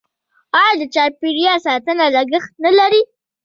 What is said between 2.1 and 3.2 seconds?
لګښت نلري؟